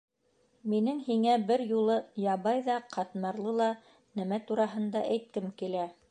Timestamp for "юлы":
1.71-1.97